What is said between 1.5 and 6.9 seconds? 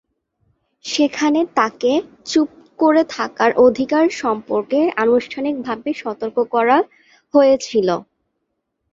তাকে চুপ থাকার অধিকার সম্পর্কে আনুষ্ঠানিকভাবে সতর্ক করা